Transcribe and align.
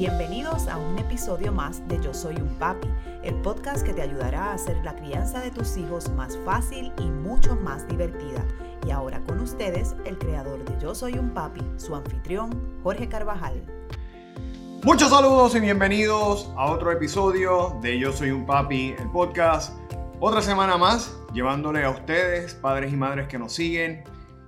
Bienvenidos 0.00 0.66
a 0.66 0.78
un 0.78 0.98
episodio 0.98 1.52
más 1.52 1.86
de 1.86 2.00
Yo 2.02 2.14
Soy 2.14 2.36
un 2.36 2.54
Papi, 2.54 2.88
el 3.22 3.34
podcast 3.42 3.84
que 3.84 3.92
te 3.92 4.00
ayudará 4.00 4.44
a 4.44 4.54
hacer 4.54 4.78
la 4.82 4.96
crianza 4.96 5.40
de 5.40 5.50
tus 5.50 5.76
hijos 5.76 6.08
más 6.12 6.38
fácil 6.42 6.90
y 6.96 7.02
mucho 7.02 7.54
más 7.54 7.86
divertida. 7.86 8.42
Y 8.86 8.92
ahora 8.92 9.20
con 9.26 9.40
ustedes, 9.40 9.94
el 10.06 10.16
creador 10.16 10.64
de 10.64 10.80
Yo 10.80 10.94
Soy 10.94 11.18
un 11.18 11.34
Papi, 11.34 11.60
su 11.76 11.94
anfitrión, 11.94 12.80
Jorge 12.82 13.10
Carvajal. 13.10 13.62
Muchos 14.84 15.10
saludos 15.10 15.54
y 15.54 15.60
bienvenidos 15.60 16.50
a 16.56 16.72
otro 16.72 16.90
episodio 16.92 17.78
de 17.82 17.98
Yo 17.98 18.10
Soy 18.10 18.30
un 18.30 18.46
Papi, 18.46 18.94
el 18.98 19.10
podcast. 19.10 19.78
Otra 20.18 20.40
semana 20.40 20.78
más, 20.78 21.14
llevándole 21.34 21.84
a 21.84 21.90
ustedes, 21.90 22.54
padres 22.54 22.90
y 22.90 22.96
madres 22.96 23.28
que 23.28 23.38
nos 23.38 23.52
siguen, 23.52 24.04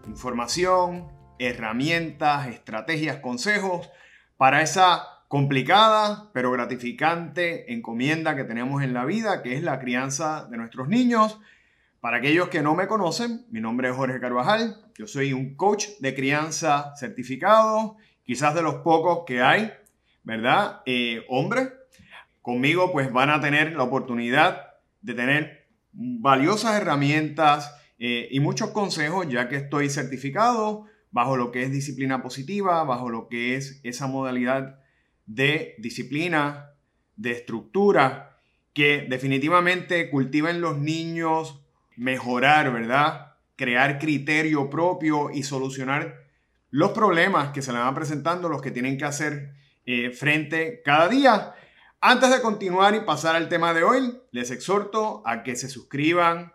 información, 0.06 1.12
herramientas, 1.38 2.46
estrategias, 2.46 3.18
consejos 3.18 3.90
para 4.38 4.62
esa 4.62 5.11
complicada 5.32 6.28
pero 6.34 6.50
gratificante 6.50 7.72
encomienda 7.72 8.36
que 8.36 8.44
tenemos 8.44 8.82
en 8.82 8.92
la 8.92 9.06
vida, 9.06 9.42
que 9.42 9.54
es 9.54 9.62
la 9.62 9.80
crianza 9.80 10.46
de 10.50 10.58
nuestros 10.58 10.88
niños. 10.88 11.40
Para 12.00 12.18
aquellos 12.18 12.50
que 12.50 12.60
no 12.60 12.74
me 12.74 12.86
conocen, 12.86 13.46
mi 13.50 13.58
nombre 13.58 13.88
es 13.88 13.96
Jorge 13.96 14.20
Carvajal, 14.20 14.76
yo 14.94 15.06
soy 15.06 15.32
un 15.32 15.54
coach 15.54 15.86
de 16.00 16.14
crianza 16.14 16.94
certificado, 16.96 17.96
quizás 18.24 18.54
de 18.54 18.60
los 18.60 18.74
pocos 18.84 19.20
que 19.26 19.40
hay, 19.40 19.72
¿verdad? 20.22 20.82
Eh, 20.84 21.24
hombre, 21.30 21.70
conmigo 22.42 22.92
pues 22.92 23.10
van 23.10 23.30
a 23.30 23.40
tener 23.40 23.72
la 23.72 23.84
oportunidad 23.84 24.74
de 25.00 25.14
tener 25.14 25.66
valiosas 25.92 26.78
herramientas 26.78 27.74
eh, 27.98 28.28
y 28.30 28.40
muchos 28.40 28.68
consejos, 28.72 29.26
ya 29.30 29.48
que 29.48 29.56
estoy 29.56 29.88
certificado 29.88 30.84
bajo 31.10 31.38
lo 31.38 31.50
que 31.52 31.62
es 31.62 31.72
disciplina 31.72 32.22
positiva, 32.22 32.84
bajo 32.84 33.08
lo 33.08 33.28
que 33.28 33.56
es 33.56 33.80
esa 33.82 34.06
modalidad 34.08 34.81
de 35.26 35.74
disciplina, 35.78 36.70
de 37.16 37.32
estructura, 37.32 38.38
que 38.72 39.06
definitivamente 39.08 40.10
cultiva 40.10 40.50
en 40.50 40.60
los 40.60 40.78
niños 40.78 41.62
mejorar, 41.96 42.72
¿verdad? 42.72 43.34
Crear 43.56 43.98
criterio 43.98 44.70
propio 44.70 45.30
y 45.30 45.42
solucionar 45.42 46.22
los 46.70 46.92
problemas 46.92 47.52
que 47.52 47.62
se 47.62 47.72
le 47.72 47.78
van 47.78 47.94
presentando, 47.94 48.48
los 48.48 48.62
que 48.62 48.70
tienen 48.70 48.96
que 48.96 49.04
hacer 49.04 49.54
eh, 49.84 50.10
frente 50.10 50.80
cada 50.82 51.08
día. 51.08 51.54
Antes 52.00 52.30
de 52.30 52.40
continuar 52.40 52.94
y 52.94 53.00
pasar 53.00 53.36
al 53.36 53.48
tema 53.48 53.74
de 53.74 53.84
hoy, 53.84 54.18
les 54.32 54.50
exhorto 54.50 55.22
a 55.26 55.42
que 55.42 55.54
se 55.54 55.68
suscriban 55.68 56.52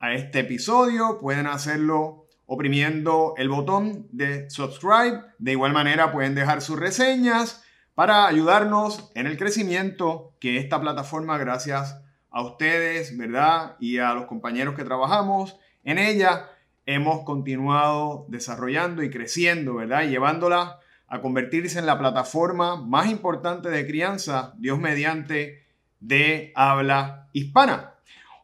a 0.00 0.14
este 0.14 0.40
episodio. 0.40 1.18
Pueden 1.20 1.46
hacerlo 1.46 2.26
oprimiendo 2.44 3.34
el 3.38 3.48
botón 3.48 4.08
de 4.10 4.50
subscribe. 4.50 5.22
De 5.38 5.52
igual 5.52 5.72
manera 5.72 6.12
pueden 6.12 6.34
dejar 6.34 6.60
sus 6.60 6.78
reseñas 6.78 7.64
para 7.94 8.26
ayudarnos 8.26 9.10
en 9.14 9.26
el 9.26 9.36
crecimiento 9.36 10.34
que 10.40 10.58
esta 10.58 10.80
plataforma, 10.80 11.38
gracias 11.38 12.00
a 12.30 12.42
ustedes, 12.42 13.16
¿verdad? 13.16 13.76
Y 13.80 13.98
a 13.98 14.14
los 14.14 14.26
compañeros 14.26 14.74
que 14.74 14.84
trabajamos 14.84 15.58
en 15.84 15.98
ella, 15.98 16.48
hemos 16.86 17.24
continuado 17.24 18.26
desarrollando 18.28 19.02
y 19.02 19.10
creciendo, 19.10 19.74
¿verdad? 19.74 20.08
Llevándola 20.08 20.80
a 21.06 21.20
convertirse 21.20 21.78
en 21.78 21.86
la 21.86 21.98
plataforma 21.98 22.76
más 22.76 23.10
importante 23.10 23.68
de 23.68 23.86
crianza, 23.86 24.54
Dios 24.56 24.78
mediante, 24.78 25.66
de 26.00 26.52
habla 26.54 27.28
hispana. 27.32 27.94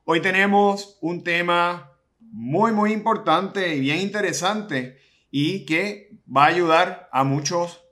Hoy 0.04 0.20
tenemos 0.20 0.98
un 1.00 1.24
tema 1.24 1.92
muy, 2.20 2.72
muy 2.72 2.92
importante 2.92 3.74
y 3.74 3.80
bien 3.80 4.00
interesante 4.00 4.98
y 5.30 5.64
que 5.64 6.18
va 6.34 6.44
a 6.44 6.48
ayudar 6.48 7.08
a 7.10 7.24
muchos 7.24 7.87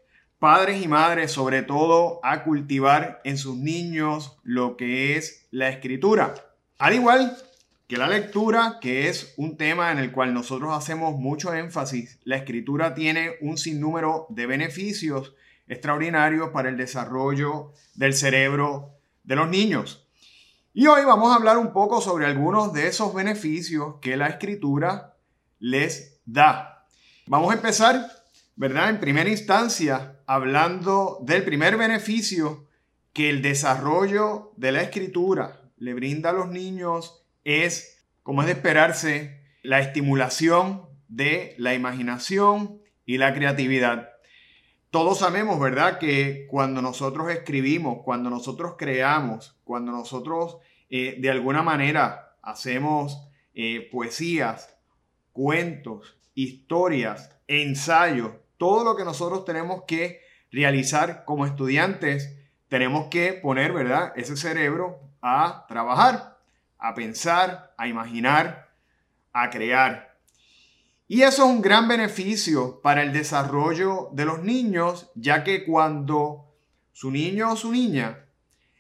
padres 0.46 0.80
y 0.80 0.86
madres, 0.86 1.32
sobre 1.32 1.64
todo, 1.64 2.20
a 2.22 2.44
cultivar 2.44 3.20
en 3.24 3.36
sus 3.36 3.56
niños 3.56 4.38
lo 4.44 4.76
que 4.76 5.16
es 5.16 5.48
la 5.50 5.70
escritura. 5.70 6.34
Al 6.78 6.94
igual 6.94 7.36
que 7.88 7.96
la 7.96 8.06
lectura, 8.06 8.78
que 8.80 9.08
es 9.08 9.34
un 9.38 9.56
tema 9.56 9.90
en 9.90 9.98
el 9.98 10.12
cual 10.12 10.32
nosotros 10.32 10.72
hacemos 10.72 11.18
mucho 11.18 11.52
énfasis, 11.52 12.20
la 12.22 12.36
escritura 12.36 12.94
tiene 12.94 13.32
un 13.40 13.58
sinnúmero 13.58 14.26
de 14.28 14.46
beneficios 14.46 15.34
extraordinarios 15.66 16.50
para 16.50 16.68
el 16.68 16.76
desarrollo 16.76 17.72
del 17.96 18.14
cerebro 18.14 18.92
de 19.24 19.34
los 19.34 19.48
niños. 19.48 20.06
Y 20.72 20.86
hoy 20.86 21.04
vamos 21.04 21.32
a 21.32 21.34
hablar 21.34 21.58
un 21.58 21.72
poco 21.72 22.00
sobre 22.00 22.26
algunos 22.26 22.72
de 22.72 22.86
esos 22.86 23.12
beneficios 23.12 23.96
que 24.00 24.16
la 24.16 24.28
escritura 24.28 25.16
les 25.58 26.20
da. 26.24 26.86
Vamos 27.26 27.50
a 27.50 27.56
empezar, 27.56 28.06
¿verdad? 28.54 28.90
En 28.90 29.00
primera 29.00 29.28
instancia, 29.28 30.15
hablando 30.26 31.18
del 31.22 31.44
primer 31.44 31.76
beneficio 31.76 32.66
que 33.12 33.30
el 33.30 33.42
desarrollo 33.42 34.52
de 34.56 34.72
la 34.72 34.82
escritura 34.82 35.62
le 35.78 35.94
brinda 35.94 36.30
a 36.30 36.32
los 36.32 36.48
niños 36.48 37.24
es, 37.44 38.04
como 38.22 38.42
es 38.42 38.46
de 38.46 38.52
esperarse, 38.52 39.40
la 39.62 39.80
estimulación 39.80 40.86
de 41.08 41.54
la 41.58 41.74
imaginación 41.74 42.80
y 43.04 43.18
la 43.18 43.34
creatividad. 43.34 44.10
Todos 44.90 45.18
sabemos, 45.18 45.60
¿verdad?, 45.60 45.98
que 45.98 46.46
cuando 46.48 46.82
nosotros 46.82 47.30
escribimos, 47.30 48.02
cuando 48.04 48.30
nosotros 48.30 48.74
creamos, 48.76 49.56
cuando 49.64 49.92
nosotros 49.92 50.58
eh, 50.90 51.16
de 51.18 51.30
alguna 51.30 51.62
manera 51.62 52.36
hacemos 52.42 53.28
eh, 53.54 53.88
poesías, 53.90 54.76
cuentos, 55.32 56.16
historias, 56.34 57.36
ensayos, 57.48 58.32
todo 58.58 58.84
lo 58.84 58.96
que 58.96 59.04
nosotros 59.04 59.44
tenemos 59.44 59.84
que 59.86 60.20
realizar 60.50 61.24
como 61.24 61.46
estudiantes, 61.46 62.36
tenemos 62.68 63.08
que 63.08 63.32
poner, 63.32 63.72
¿verdad?, 63.72 64.12
ese 64.16 64.36
cerebro 64.36 65.00
a 65.20 65.66
trabajar, 65.68 66.38
a 66.78 66.94
pensar, 66.94 67.74
a 67.76 67.88
imaginar, 67.88 68.70
a 69.32 69.50
crear. 69.50 70.16
Y 71.08 71.22
eso 71.22 71.44
es 71.44 71.50
un 71.50 71.62
gran 71.62 71.86
beneficio 71.86 72.80
para 72.80 73.02
el 73.02 73.12
desarrollo 73.12 74.08
de 74.12 74.24
los 74.24 74.42
niños, 74.42 75.10
ya 75.14 75.44
que 75.44 75.64
cuando 75.64 76.52
su 76.92 77.10
niño 77.10 77.52
o 77.52 77.56
su 77.56 77.70
niña 77.70 78.24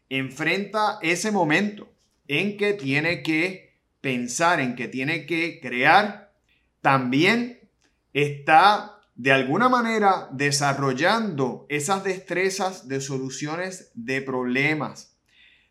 enfrenta 0.08 0.98
ese 1.02 1.30
momento 1.30 1.88
en 2.26 2.56
que 2.56 2.72
tiene 2.72 3.22
que 3.22 3.80
pensar, 4.00 4.60
en 4.60 4.74
que 4.74 4.88
tiene 4.88 5.26
que 5.26 5.60
crear, 5.60 6.32
también 6.80 7.68
está 8.12 8.95
de 9.16 9.32
alguna 9.32 9.68
manera 9.70 10.28
desarrollando 10.30 11.66
esas 11.70 12.04
destrezas 12.04 12.86
de 12.86 13.00
soluciones 13.00 13.90
de 13.94 14.20
problemas, 14.20 15.16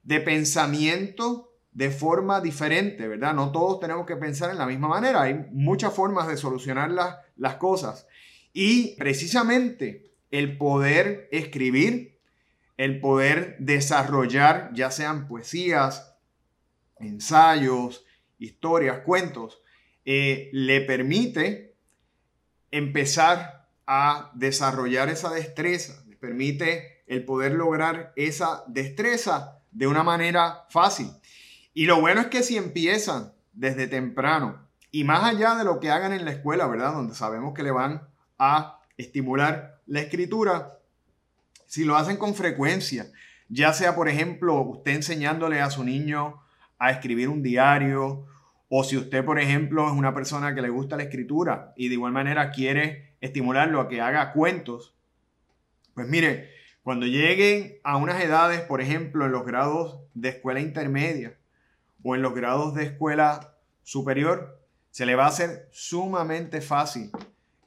de 0.03 0.19
pensamiento 0.19 1.53
de 1.71 1.91
forma 1.91 2.41
diferente, 2.41 3.07
¿verdad? 3.07 3.35
No 3.35 3.51
todos 3.51 3.79
tenemos 3.79 4.07
que 4.07 4.15
pensar 4.15 4.49
en 4.49 4.57
la 4.57 4.65
misma 4.65 4.87
manera, 4.87 5.21
hay 5.21 5.45
muchas 5.51 5.93
formas 5.93 6.27
de 6.27 6.37
solucionar 6.37 6.89
las 7.35 7.55
cosas. 7.57 8.07
Y 8.51 8.95
precisamente 8.95 10.11
el 10.31 10.57
poder 10.57 11.27
escribir, 11.31 12.17
el 12.77 12.99
poder 12.99 13.57
desarrollar, 13.59 14.71
ya 14.73 14.89
sean 14.89 15.27
poesías, 15.27 16.17
ensayos, 16.97 18.05
historias, 18.39 18.99
cuentos, 18.99 19.61
eh, 20.03 20.49
le 20.51 20.81
permite 20.81 21.74
empezar 22.77 23.69
a 23.87 24.31
desarrollar 24.33 25.07
esa 25.07 25.29
destreza, 25.29 26.03
le 26.07 26.17
permite 26.17 27.03
el 27.07 27.23
poder 27.23 27.53
lograr 27.53 28.11
esa 28.17 28.65
destreza 28.67 29.59
de 29.71 29.87
una 29.87 30.03
manera 30.03 30.65
fácil. 30.69 31.09
Y 31.73 31.85
lo 31.85 32.01
bueno 32.01 32.19
es 32.19 32.27
que 32.27 32.43
si 32.43 32.57
empiezan 32.57 33.31
desde 33.53 33.87
temprano 33.87 34.67
y 34.91 35.05
más 35.05 35.23
allá 35.23 35.55
de 35.55 35.63
lo 35.63 35.79
que 35.79 35.89
hagan 35.89 36.11
en 36.11 36.25
la 36.25 36.31
escuela, 36.31 36.67
¿verdad? 36.67 36.93
Donde 36.93 37.15
sabemos 37.15 37.53
que 37.53 37.63
le 37.63 37.71
van 37.71 38.09
a 38.37 38.81
estimular 38.97 39.79
la 39.85 40.01
escritura, 40.01 40.79
si 41.67 41.85
lo 41.85 41.95
hacen 41.95 42.17
con 42.17 42.35
frecuencia, 42.35 43.09
ya 43.47 43.71
sea 43.71 43.95
por 43.95 44.09
ejemplo 44.09 44.59
usted 44.61 44.95
enseñándole 44.95 45.61
a 45.61 45.69
su 45.69 45.85
niño 45.85 46.41
a 46.77 46.91
escribir 46.91 47.29
un 47.29 47.41
diario, 47.41 48.25
o 48.69 48.83
si 48.83 48.97
usted, 48.97 49.23
por 49.23 49.39
ejemplo, 49.39 49.87
es 49.87 49.93
una 49.93 50.13
persona 50.13 50.55
que 50.55 50.61
le 50.61 50.69
gusta 50.69 50.97
la 50.97 51.03
escritura 51.03 51.73
y 51.75 51.87
de 51.87 51.93
igual 51.95 52.11
manera 52.11 52.51
quiere 52.51 53.15
estimularlo 53.21 53.79
a 53.79 53.87
que 53.87 54.01
haga 54.01 54.33
cuentos, 54.33 54.95
pues 55.93 56.07
mire, 56.07 56.49
cuando 56.83 57.05
lleguen 57.05 57.79
a 57.83 57.97
unas 57.97 58.21
edades, 58.23 58.61
por 58.61 58.81
ejemplo, 58.81 59.25
en 59.25 59.31
los 59.31 59.45
grados 59.45 60.01
de 60.13 60.29
escuela 60.29 60.59
intermedia 60.59 61.37
o 62.03 62.15
en 62.15 62.21
los 62.21 62.35
grados 62.35 62.75
de 62.75 62.83
escuela 62.83 63.55
superior, 63.83 64.59
se 64.91 65.05
le 65.05 65.15
va 65.15 65.25
a 65.25 65.29
hacer 65.29 65.67
sumamente 65.71 66.61
fácil 66.61 67.11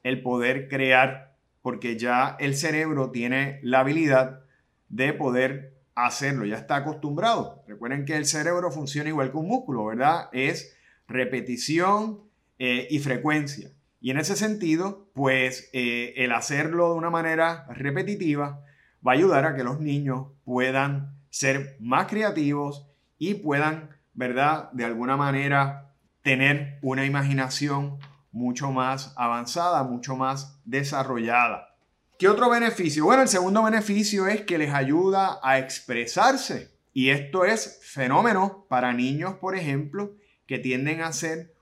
el 0.03 0.21
poder 0.21 0.69
crear, 0.69 1.35
porque 1.61 1.97
ya 1.97 2.37
el 2.39 2.55
cerebro 2.55 3.11
tiene 3.11 3.59
la 3.61 3.81
habilidad 3.81 4.41
de 4.87 5.13
poder 5.13 5.73
hacerlo, 5.95 6.45
ya 6.45 6.57
está 6.57 6.77
acostumbrado. 6.77 7.63
Recuerden 7.67 8.05
que 8.05 8.15
el 8.15 8.25
cerebro 8.25 8.71
funciona 8.71 9.09
igual 9.09 9.31
que 9.31 9.37
un 9.37 9.47
músculo, 9.47 9.85
¿verdad? 9.85 10.29
Es 10.31 10.77
repetición 11.09 12.21
eh, 12.57 12.87
y 12.89 12.99
frecuencia. 12.99 13.71
Y 13.99 14.11
en 14.11 14.17
ese 14.17 14.37
sentido, 14.37 15.09
pues 15.13 15.69
eh, 15.73 16.13
el 16.17 16.31
hacerlo 16.31 16.91
de 16.91 16.97
una 16.97 17.09
manera 17.09 17.65
repetitiva 17.69 18.63
va 19.05 19.11
a 19.11 19.15
ayudar 19.15 19.45
a 19.45 19.55
que 19.55 19.63
los 19.63 19.81
niños 19.81 20.27
puedan 20.45 21.15
ser 21.29 21.75
más 21.79 22.07
creativos 22.07 22.87
y 23.17 23.33
puedan, 23.35 23.89
¿verdad? 24.13 24.71
De 24.71 24.85
alguna 24.85 25.17
manera 25.17 25.93
tener 26.21 26.79
una 26.81 27.05
imaginación 27.05 27.97
mucho 28.31 28.71
más 28.71 29.13
avanzada, 29.17 29.83
mucho 29.83 30.15
más 30.15 30.61
desarrollada. 30.63 31.75
¿Qué 32.17 32.27
otro 32.27 32.49
beneficio? 32.49 33.05
Bueno, 33.05 33.21
el 33.21 33.27
segundo 33.27 33.63
beneficio 33.63 34.27
es 34.27 34.41
que 34.41 34.57
les 34.57 34.73
ayuda 34.73 35.39
a 35.41 35.57
expresarse. 35.57 36.69
Y 36.93 37.09
esto 37.09 37.45
es 37.45 37.79
fenómeno 37.81 38.65
para 38.67 38.93
niños, 38.93 39.35
por 39.35 39.55
ejemplo, 39.55 40.11
que 40.49 40.57
tienden 40.57 41.01
a 41.01 41.13
ser 41.13 41.53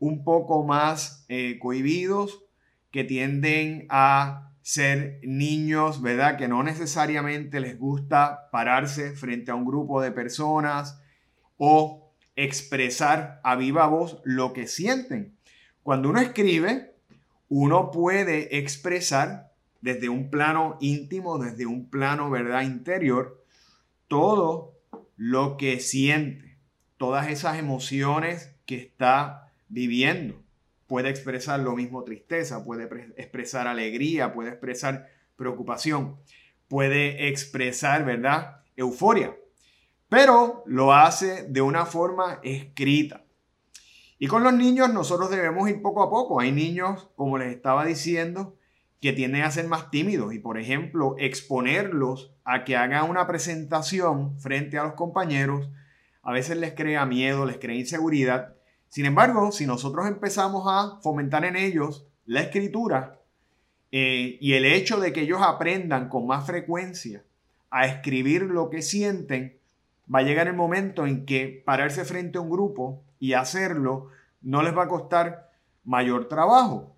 un 0.00 0.24
poco 0.24 0.64
más 0.64 1.24
eh, 1.28 1.60
cohibidos, 1.60 2.42
que 2.90 3.04
tienden 3.04 3.86
a 3.88 4.50
ser 4.62 5.20
niños, 5.22 6.02
¿verdad? 6.02 6.36
Que 6.36 6.48
no 6.48 6.64
necesariamente 6.64 7.60
les 7.60 7.78
gusta 7.78 8.48
pararse 8.50 9.12
frente 9.12 9.52
a 9.52 9.54
un 9.54 9.64
grupo 9.64 10.02
de 10.02 10.10
personas 10.10 11.00
o 11.56 12.12
expresar 12.34 13.40
a 13.44 13.54
viva 13.54 13.86
voz 13.86 14.20
lo 14.24 14.52
que 14.52 14.66
sienten. 14.66 15.36
Cuando 15.84 16.10
uno 16.10 16.18
escribe, 16.18 16.96
uno 17.48 17.92
puede 17.92 18.58
expresar 18.58 19.52
desde 19.82 20.08
un 20.08 20.30
plano 20.30 20.78
íntimo, 20.80 21.38
desde 21.38 21.66
un 21.66 21.88
plano, 21.88 22.28
¿verdad?, 22.28 22.62
interior, 22.62 23.40
todo 24.08 24.80
lo 25.16 25.56
que 25.56 25.78
siente, 25.78 26.51
todas 27.02 27.28
esas 27.30 27.58
emociones 27.58 28.54
que 28.64 28.76
está 28.76 29.50
viviendo. 29.66 30.40
Puede 30.86 31.08
expresar 31.08 31.58
lo 31.58 31.74
mismo 31.74 32.04
tristeza, 32.04 32.64
puede 32.64 32.84
expresar 33.16 33.66
alegría, 33.66 34.32
puede 34.32 34.50
expresar 34.50 35.08
preocupación, 35.34 36.20
puede 36.68 37.26
expresar, 37.26 38.04
¿verdad?, 38.04 38.60
euforia, 38.76 39.36
pero 40.08 40.62
lo 40.64 40.94
hace 40.94 41.42
de 41.48 41.60
una 41.60 41.86
forma 41.86 42.38
escrita. 42.44 43.24
Y 44.20 44.28
con 44.28 44.44
los 44.44 44.52
niños 44.52 44.94
nosotros 44.94 45.28
debemos 45.28 45.68
ir 45.68 45.82
poco 45.82 46.04
a 46.04 46.08
poco. 46.08 46.38
Hay 46.38 46.52
niños, 46.52 47.08
como 47.16 47.36
les 47.36 47.52
estaba 47.52 47.84
diciendo, 47.84 48.54
que 49.00 49.12
tienden 49.12 49.42
a 49.42 49.50
ser 49.50 49.66
más 49.66 49.90
tímidos 49.90 50.32
y, 50.34 50.38
por 50.38 50.56
ejemplo, 50.56 51.16
exponerlos 51.18 52.32
a 52.44 52.62
que 52.62 52.76
hagan 52.76 53.10
una 53.10 53.26
presentación 53.26 54.38
frente 54.38 54.78
a 54.78 54.84
los 54.84 54.92
compañeros, 54.92 55.68
a 56.22 56.32
veces 56.32 56.56
les 56.56 56.72
crea 56.72 57.04
miedo, 57.06 57.46
les 57.46 57.58
crea 57.58 57.76
inseguridad. 57.76 58.54
Sin 58.88 59.06
embargo, 59.06 59.52
si 59.52 59.66
nosotros 59.66 60.06
empezamos 60.06 60.64
a 60.66 61.00
fomentar 61.02 61.44
en 61.44 61.56
ellos 61.56 62.06
la 62.26 62.42
escritura 62.42 63.18
eh, 63.90 64.38
y 64.40 64.52
el 64.54 64.64
hecho 64.64 65.00
de 65.00 65.12
que 65.12 65.22
ellos 65.22 65.40
aprendan 65.42 66.08
con 66.08 66.26
más 66.26 66.46
frecuencia 66.46 67.24
a 67.70 67.86
escribir 67.86 68.42
lo 68.42 68.70
que 68.70 68.82
sienten, 68.82 69.58
va 70.12 70.20
a 70.20 70.22
llegar 70.22 70.46
el 70.46 70.54
momento 70.54 71.06
en 71.06 71.24
que 71.26 71.62
pararse 71.64 72.04
frente 72.04 72.38
a 72.38 72.40
un 72.40 72.50
grupo 72.50 73.02
y 73.18 73.32
hacerlo 73.32 74.08
no 74.42 74.62
les 74.62 74.76
va 74.76 74.84
a 74.84 74.88
costar 74.88 75.50
mayor 75.84 76.28
trabajo. 76.28 76.94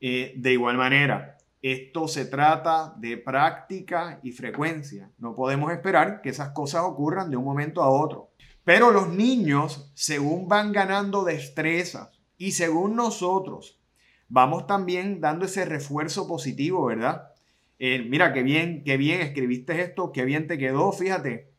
Eh, 0.00 0.34
de 0.36 0.52
igual 0.52 0.76
manera, 0.76 1.36
esto 1.62 2.06
se 2.06 2.26
trata 2.26 2.94
de 2.96 3.16
práctica 3.16 4.20
y 4.22 4.32
frecuencia. 4.32 5.10
No 5.18 5.34
podemos 5.34 5.72
esperar 5.72 6.20
que 6.22 6.30
esas 6.30 6.50
cosas 6.50 6.82
ocurran 6.84 7.30
de 7.30 7.36
un 7.36 7.44
momento 7.44 7.82
a 7.82 7.88
otro. 7.88 8.30
Pero 8.66 8.90
los 8.90 9.08
niños, 9.08 9.90
según 9.94 10.46
van 10.46 10.72
ganando 10.72 11.24
destrezas 11.24 12.10
y 12.36 12.52
según 12.52 12.96
nosotros, 12.96 13.80
vamos 14.28 14.66
también 14.66 15.22
dando 15.22 15.46
ese 15.46 15.64
refuerzo 15.64 16.28
positivo, 16.28 16.84
¿verdad? 16.84 17.32
Eh, 17.78 18.04
mira, 18.06 18.34
qué 18.34 18.42
bien, 18.42 18.84
qué 18.84 18.98
bien 18.98 19.22
escribiste 19.22 19.80
esto, 19.80 20.12
qué 20.12 20.26
bien 20.26 20.46
te 20.48 20.58
quedó, 20.58 20.92
fíjate. 20.92 21.50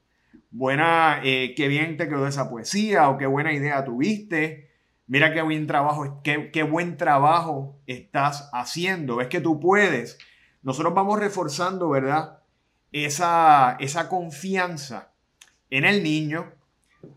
Buena, 0.51 1.21
eh, 1.23 1.55
qué 1.55 1.67
bien 1.67 1.97
te 1.97 2.07
quedó 2.07 2.27
esa 2.27 2.49
poesía 2.49 3.09
o 3.09 3.17
qué 3.17 3.25
buena 3.25 3.53
idea 3.53 3.83
tuviste 3.83 4.67
mira 5.07 5.33
qué 5.33 5.41
buen 5.41 5.65
trabajo, 5.65 6.21
qué, 6.23 6.63
buen 6.63 6.97
trabajo 6.97 7.79
estás 7.87 8.49
haciendo, 8.53 9.15
ves 9.15 9.27
que 9.27 9.41
tú 9.41 9.59
puedes. 9.59 10.17
Nosotros 10.61 10.93
vamos 10.93 11.19
reforzando, 11.19 11.89
¿verdad? 11.89 12.39
Esa, 12.91 13.77
esa 13.79 14.09
confianza 14.09 15.11
en 15.69 15.85
el 15.85 16.03
niño 16.03 16.51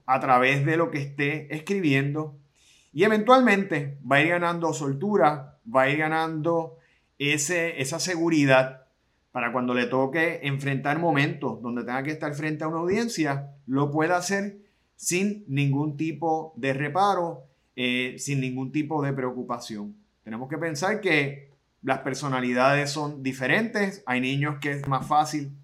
a 0.06 0.20
través 0.20 0.64
de 0.64 0.76
lo 0.76 0.90
que 0.90 0.98
esté 0.98 1.54
escribiendo 1.54 2.36
y 2.92 3.04
eventualmente 3.04 3.98
va 4.10 4.16
a 4.16 4.22
ir 4.22 4.28
ganando 4.28 4.72
soltura, 4.72 5.58
va 5.64 5.82
a 5.82 5.88
ir 5.88 5.98
ganando 5.98 6.76
ese, 7.18 7.80
esa 7.80 7.98
seguridad 7.98 8.86
para 9.32 9.52
cuando 9.52 9.74
le 9.74 9.86
toque 9.86 10.40
enfrentar 10.42 10.98
momentos 10.98 11.62
donde 11.62 11.82
tenga 11.82 12.02
que 12.02 12.10
estar 12.10 12.34
frente 12.34 12.64
a 12.64 12.68
una 12.68 12.78
audiencia, 12.78 13.54
lo 13.66 13.90
pueda 13.90 14.16
hacer 14.16 14.58
sin 14.96 15.44
ningún 15.46 15.96
tipo 15.96 16.52
de 16.56 16.72
reparo 16.72 17.50
eh, 17.82 18.16
sin 18.18 18.40
ningún 18.40 18.72
tipo 18.72 19.02
de 19.02 19.12
preocupación. 19.12 19.96
Tenemos 20.22 20.50
que 20.50 20.58
pensar 20.58 21.00
que 21.00 21.50
las 21.82 22.00
personalidades 22.00 22.90
son 22.90 23.22
diferentes. 23.22 24.02
Hay 24.04 24.20
niños 24.20 24.58
que 24.60 24.72
es 24.72 24.86
más 24.86 25.06
fácil, 25.06 25.56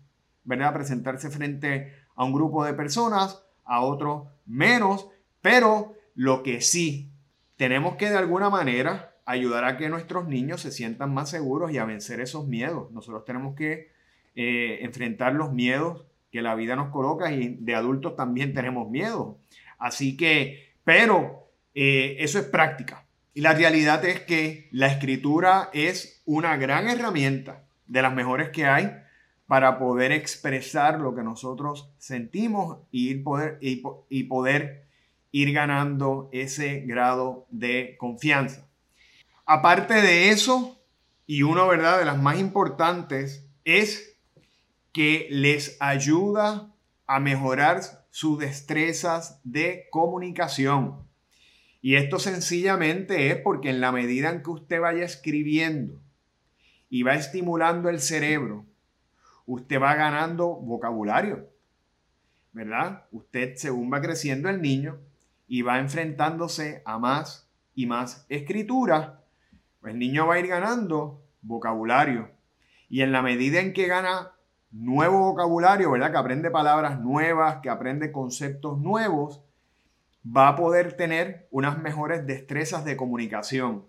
¿verdad?, 0.44 0.72
presentarse 0.72 1.28
frente 1.28 1.92
a 2.14 2.24
un 2.24 2.32
grupo 2.32 2.64
de 2.64 2.72
personas, 2.72 3.42
a 3.66 3.80
otros 3.80 4.28
menos, 4.46 5.08
pero 5.42 5.94
lo 6.14 6.42
que 6.42 6.60
sí, 6.60 7.10
tenemos 7.56 7.96
que 7.96 8.10
de 8.10 8.18
alguna 8.18 8.50
manera 8.50 9.14
ayudar 9.24 9.64
a 9.64 9.76
que 9.76 9.88
nuestros 9.88 10.28
niños 10.28 10.60
se 10.60 10.70
sientan 10.70 11.12
más 11.12 11.30
seguros 11.30 11.72
y 11.72 11.78
a 11.78 11.84
vencer 11.84 12.20
esos 12.20 12.46
miedos. 12.46 12.90
Nosotros 12.92 13.24
tenemos 13.24 13.56
que 13.56 13.90
eh, 14.34 14.78
enfrentar 14.82 15.34
los 15.34 15.52
miedos 15.52 16.06
que 16.30 16.42
la 16.42 16.54
vida 16.54 16.76
nos 16.76 16.90
coloca 16.90 17.32
y 17.32 17.56
de 17.60 17.74
adultos 17.74 18.16
también 18.16 18.54
tenemos 18.54 18.88
miedo. 18.88 19.38
Así 19.78 20.16
que, 20.16 20.74
pero 20.84 21.50
eh, 21.74 22.16
eso 22.20 22.38
es 22.38 22.44
práctica. 22.44 23.06
Y 23.34 23.40
la 23.40 23.52
realidad 23.52 24.04
es 24.04 24.20
que 24.20 24.68
la 24.70 24.86
escritura 24.86 25.70
es 25.72 26.22
una 26.24 26.56
gran 26.56 26.88
herramienta 26.88 27.64
de 27.86 28.02
las 28.02 28.14
mejores 28.14 28.50
que 28.50 28.66
hay 28.66 28.92
para 29.46 29.78
poder 29.78 30.12
expresar 30.12 31.00
lo 31.00 31.14
que 31.14 31.22
nosotros 31.22 31.90
sentimos 31.98 32.78
y 32.90 33.14
poder, 33.14 34.86
ir 35.32 35.52
ganando 35.52 36.30
ese 36.32 36.80
grado 36.80 37.46
de 37.50 37.96
confianza. 37.98 38.66
Aparte 39.44 39.94
de 39.94 40.30
eso, 40.30 40.80
y 41.26 41.42
uno 41.42 41.68
¿verdad? 41.68 41.98
de 41.98 42.06
las 42.06 42.18
más 42.18 42.38
importantes, 42.38 43.46
es 43.64 44.16
que 44.92 45.26
les 45.30 45.76
ayuda 45.80 46.72
a 47.06 47.20
mejorar 47.20 47.82
sus 48.10 48.38
destrezas 48.38 49.40
de 49.44 49.88
comunicación. 49.90 51.06
Y 51.82 51.96
esto 51.96 52.18
sencillamente 52.18 53.30
es 53.30 53.36
porque 53.36 53.70
en 53.70 53.80
la 53.80 53.92
medida 53.92 54.30
en 54.30 54.42
que 54.42 54.50
usted 54.50 54.80
vaya 54.80 55.04
escribiendo 55.04 56.00
y 56.88 57.02
va 57.02 57.14
estimulando 57.14 57.90
el 57.90 58.00
cerebro, 58.00 58.64
usted 59.46 59.80
va 59.80 59.94
ganando 59.94 60.56
vocabulario, 60.56 61.48
¿verdad? 62.52 63.04
Usted 63.12 63.54
según 63.56 63.92
va 63.92 64.00
creciendo 64.00 64.48
el 64.48 64.60
niño 64.60 64.98
y 65.46 65.62
va 65.62 65.78
enfrentándose 65.78 66.82
a 66.84 66.98
más 66.98 67.48
y 67.74 67.86
más 67.86 68.26
escritura, 68.28 69.22
pues 69.80 69.92
el 69.92 69.98
niño 69.98 70.26
va 70.26 70.34
a 70.34 70.38
ir 70.40 70.48
ganando 70.48 71.22
vocabulario. 71.42 72.30
Y 72.88 73.02
en 73.02 73.12
la 73.12 73.22
medida 73.22 73.60
en 73.60 73.72
que 73.72 73.86
gana 73.86 74.32
nuevo 74.70 75.20
vocabulario, 75.20 75.90
¿verdad? 75.90 76.10
Que 76.10 76.18
aprende 76.18 76.50
palabras 76.50 77.00
nuevas, 77.00 77.58
que 77.62 77.70
aprende 77.70 78.12
conceptos 78.12 78.78
nuevos, 78.78 79.42
va 80.26 80.48
a 80.48 80.56
poder 80.56 80.96
tener 80.96 81.46
unas 81.50 81.78
mejores 81.78 82.26
destrezas 82.26 82.84
de 82.84 82.96
comunicación. 82.96 83.84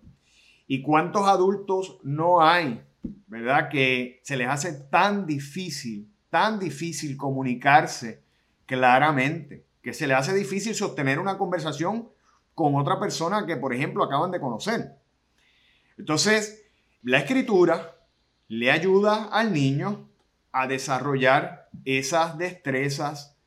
¿Y 0.67 0.81
cuántos 0.81 1.27
adultos 1.27 1.99
no 2.03 2.41
hay, 2.41 2.83
verdad? 3.27 3.69
Que 3.69 4.19
se 4.23 4.37
les 4.37 4.47
hace 4.47 4.73
tan 4.73 5.25
difícil, 5.25 6.11
tan 6.29 6.59
difícil 6.59 7.17
comunicarse 7.17 8.23
claramente, 8.65 9.65
que 9.81 9.93
se 9.93 10.07
les 10.07 10.17
hace 10.17 10.33
difícil 10.33 10.75
sostener 10.75 11.19
una 11.19 11.37
conversación 11.37 12.09
con 12.53 12.75
otra 12.75 12.99
persona 12.99 13.45
que, 13.45 13.57
por 13.57 13.73
ejemplo, 13.73 14.03
acaban 14.03 14.31
de 14.31 14.39
conocer. 14.39 14.95
Entonces, 15.97 16.65
la 17.03 17.19
escritura 17.19 17.95
le 18.47 18.71
ayuda 18.71 19.25
al 19.25 19.53
niño 19.53 20.09
a 20.51 20.67
desarrollar 20.67 21.69
esas 21.85 22.37
destrezas 22.37 23.37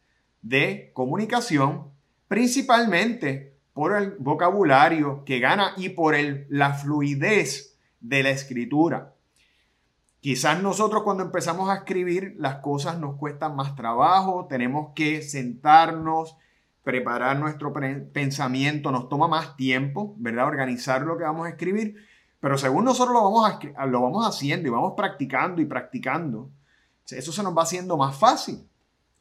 de 0.42 0.90
comunicación 0.94 1.90
principalmente 2.28 3.56
por 3.72 3.96
el 3.96 4.14
vocabulario 4.18 5.24
que 5.24 5.40
gana 5.40 5.72
y 5.76 5.90
por 5.90 6.14
el, 6.14 6.46
la 6.48 6.74
fluidez 6.74 7.76
de 8.00 8.22
la 8.22 8.30
escritura. 8.30 9.14
Quizás 10.20 10.62
nosotros 10.62 11.02
cuando 11.02 11.22
empezamos 11.22 11.70
a 11.70 11.76
escribir 11.76 12.34
las 12.38 12.56
cosas 12.56 12.98
nos 12.98 13.16
cuestan 13.16 13.56
más 13.56 13.74
trabajo, 13.74 14.46
tenemos 14.48 14.92
que 14.94 15.22
sentarnos, 15.22 16.36
preparar 16.84 17.38
nuestro 17.38 17.72
pensamiento, 18.12 18.90
nos 18.90 19.08
toma 19.08 19.28
más 19.28 19.56
tiempo, 19.56 20.14
¿verdad? 20.18 20.46
Organizar 20.46 21.02
lo 21.02 21.16
que 21.16 21.24
vamos 21.24 21.46
a 21.46 21.50
escribir, 21.50 21.96
pero 22.38 22.58
según 22.58 22.84
nosotros 22.84 23.14
lo 23.14 23.22
vamos, 23.22 23.58
a, 23.76 23.86
lo 23.86 24.02
vamos 24.02 24.26
haciendo 24.26 24.68
y 24.68 24.70
vamos 24.70 24.92
practicando 24.94 25.62
y 25.62 25.66
practicando, 25.66 26.50
Eso 27.08 27.32
se 27.32 27.42
nos 27.42 27.56
va 27.56 27.62
haciendo 27.62 27.96
más 27.96 28.16
fácil, 28.16 28.68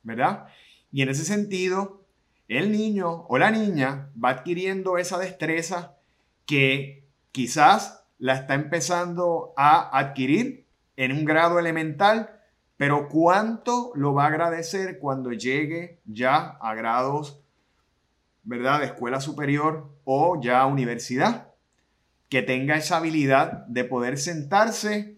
¿verdad? 0.03 0.47
Y 0.91 1.01
en 1.01 1.09
ese 1.09 1.23
sentido, 1.23 2.01
el 2.49 2.71
niño 2.71 3.25
o 3.29 3.37
la 3.37 3.51
niña 3.51 4.09
va 4.21 4.29
adquiriendo 4.29 4.97
esa 4.97 5.17
destreza 5.17 5.93
que 6.45 7.03
quizás 7.31 8.03
la 8.17 8.33
está 8.35 8.53
empezando 8.53 9.53
a 9.55 9.97
adquirir 9.97 10.65
en 10.99 11.13
un 11.13 11.23
grado 11.23 11.59
elemental, 11.59 12.29
pero 12.75 13.07
cuánto 13.07 13.93
lo 13.95 14.13
va 14.13 14.25
a 14.25 14.27
agradecer 14.27 14.99
cuando 14.99 15.31
llegue 15.31 16.01
ya 16.03 16.57
a 16.59 16.75
grados, 16.75 17.39
¿verdad?, 18.43 18.81
de 18.81 18.87
escuela 18.87 19.21
superior 19.21 19.89
o 20.03 20.41
ya 20.41 20.65
universidad, 20.65 21.53
que 22.27 22.41
tenga 22.41 22.75
esa 22.75 22.97
habilidad 22.97 23.65
de 23.67 23.85
poder 23.85 24.17
sentarse 24.17 25.17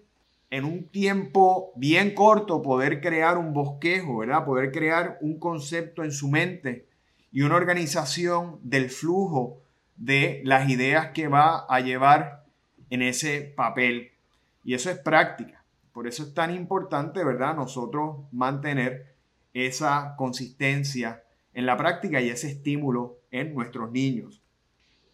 en 0.52 0.66
un 0.66 0.88
tiempo 0.88 1.72
bien 1.76 2.14
corto, 2.14 2.62
poder 2.62 3.02
crear 3.02 3.40
un 3.40 3.52
bosquejo, 3.52 4.20
¿verdad?, 4.20 4.46
poder 4.46 4.72
crear 4.72 5.18
un 5.20 5.40
concepto 5.40 6.04
en 6.04 6.12
su 6.12 6.28
mente 6.28 6.86
y 7.32 7.42
una 7.42 7.56
organización 7.56 8.60
del 8.62 8.92
flujo 8.92 9.64
de 9.96 10.44
las 10.46 10.70
ideas 10.70 11.08
que 11.08 11.28
va 11.28 11.66
a 11.68 11.80
llevar 11.80 12.46
en 12.92 13.02
ese 13.02 13.42
papel. 13.42 14.12
Y 14.64 14.76
eso 14.76 14.92
es 14.92 15.00
práctica. 15.00 15.61
Por 15.94 16.08
eso 16.08 16.24
es 16.24 16.34
tan 16.34 16.54
importante, 16.54 17.24
¿verdad? 17.24 17.56
Nosotros 17.56 18.18
mantener 18.32 19.16
esa 19.54 20.16
consistencia 20.18 21.24
en 21.54 21.66
la 21.66 21.78
práctica 21.78 22.22
y 22.22 22.30
ese 22.30 22.50
estímulo 22.50 23.20
en 23.32 23.54
nuestros 23.54 23.92
niños. 23.92 24.42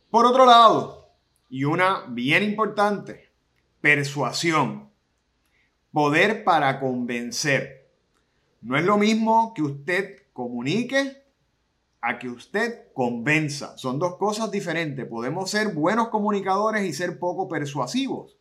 Por 0.10 0.26
otro 0.26 0.46
lado, 0.46 1.10
y 1.50 1.64
una 1.64 2.06
bien 2.10 2.44
importante, 2.44 3.30
persuasión. 3.82 4.90
Poder 5.92 6.44
para 6.44 6.80
convencer. 6.80 7.90
No 8.62 8.78
es 8.78 8.86
lo 8.86 8.98
mismo 8.98 9.54
que 9.56 9.62
usted 9.62 10.24
comunique 10.34 11.24
a 12.02 12.20
que 12.20 12.30
usted 12.30 12.92
convenza. 12.94 13.78
Son 13.78 13.98
dos 13.98 14.18
cosas 14.18 14.52
diferentes. 14.52 15.06
Podemos 15.06 15.50
ser 15.50 15.74
buenos 15.74 16.10
comunicadores 16.10 16.84
y 16.86 16.94
ser 16.94 17.18
poco 17.18 17.48
persuasivos. 17.48 18.38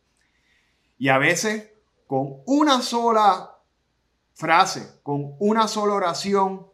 Y 0.99 1.09
a 1.09 1.17
veces 1.17 1.71
con 2.07 2.37
una 2.45 2.81
sola 2.81 3.57
frase, 4.33 4.99
con 5.03 5.35
una 5.39 5.67
sola 5.67 5.93
oración, 5.93 6.65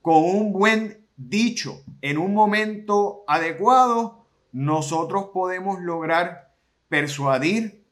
con 0.00 0.24
un 0.24 0.52
buen 0.52 1.06
dicho 1.16 1.82
en 2.00 2.16
un 2.16 2.32
momento 2.32 3.24
adecuado, 3.26 4.24
nosotros 4.52 5.26
podemos 5.32 5.80
lograr 5.80 6.54
persuadir 6.88 7.84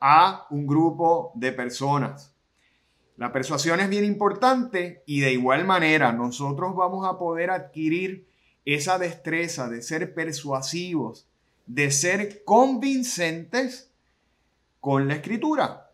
a 0.00 0.46
un 0.50 0.66
grupo 0.66 1.32
de 1.34 1.52
personas. 1.52 2.34
La 3.16 3.32
persuasión 3.32 3.80
es 3.80 3.90
bien 3.90 4.04
importante 4.06 5.02
y 5.04 5.20
de 5.20 5.32
igual 5.32 5.66
manera 5.66 6.10
nosotros 6.12 6.74
vamos 6.74 7.06
a 7.06 7.18
poder 7.18 7.50
adquirir 7.50 8.26
esa 8.64 8.98
destreza 8.98 9.68
de 9.68 9.82
ser 9.82 10.14
persuasivos, 10.14 11.28
de 11.66 11.90
ser 11.90 12.44
convincentes 12.44 13.90
con 14.80 15.06
la 15.06 15.16
escritura. 15.16 15.89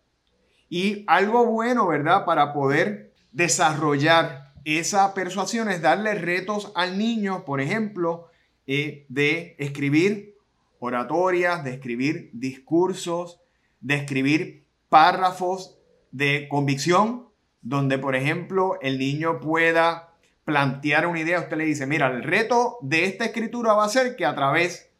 Y 0.69 1.05
algo 1.07 1.47
bueno, 1.47 1.87
¿verdad? 1.87 2.25
Para 2.25 2.53
poder 2.53 3.13
desarrollar 3.33 4.53
esa 4.65 5.15
persuasión 5.15 5.69
es 5.69 5.81
darle 5.81 6.15
retos 6.15 6.73
al 6.75 6.99
niño, 6.99 7.45
por 7.45 7.61
ejemplo, 7.61 8.29
eh, 8.67 9.07
de 9.09 9.55
escribir 9.59 10.35
oratorias, 10.81 11.63
de 11.63 11.73
escribir 11.73 12.31
discursos, 12.33 13.41
de 13.81 13.95
escribir 13.95 14.67
párrafos 14.89 15.79
de 16.11 16.49
convicción, 16.49 17.29
donde, 17.63 17.99
por 17.99 18.17
ejemplo, 18.17 18.79
el 18.81 18.99
niño 18.99 19.41
pueda 19.41 20.15
plantear 20.45 21.07
una 21.07 21.21
idea. 21.21 21.41
Usted 21.41 21.57
le 21.57 21.65
dice, 21.65 21.87
mira, 21.87 22.09
el 22.09 22.23
reto 22.23 22.79
de 22.81 23.05
esta 23.05 23.25
escritura 23.25 23.75
va 23.75 23.85
a 23.85 23.89
ser 23.89 24.17
que 24.17 24.25
a 24.25 24.35
través 24.35 24.91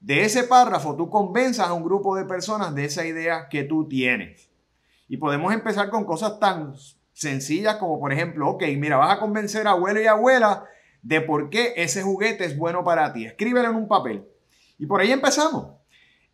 de 0.00 0.24
ese 0.24 0.44
párrafo 0.44 0.96
tú 0.96 1.10
convenzas 1.10 1.68
a 1.68 1.72
un 1.72 1.84
grupo 1.84 2.16
de 2.16 2.24
personas 2.24 2.74
de 2.74 2.84
esa 2.86 3.06
idea 3.06 3.48
que 3.48 3.64
tú 3.64 3.88
tienes. 3.88 4.49
Y 5.10 5.16
podemos 5.16 5.52
empezar 5.52 5.90
con 5.90 6.04
cosas 6.04 6.38
tan 6.38 6.72
sencillas 7.12 7.78
como, 7.78 7.98
por 7.98 8.12
ejemplo, 8.12 8.48
ok, 8.48 8.62
mira, 8.76 8.96
vas 8.96 9.16
a 9.16 9.18
convencer 9.18 9.66
a 9.66 9.72
abuelo 9.72 10.00
y 10.00 10.06
abuela 10.06 10.66
de 11.02 11.20
por 11.20 11.50
qué 11.50 11.74
ese 11.76 12.04
juguete 12.04 12.44
es 12.44 12.56
bueno 12.56 12.84
para 12.84 13.12
ti. 13.12 13.26
Escríbelo 13.26 13.70
en 13.70 13.74
un 13.74 13.88
papel. 13.88 14.24
Y 14.78 14.86
por 14.86 15.00
ahí 15.00 15.10
empezamos. 15.10 15.74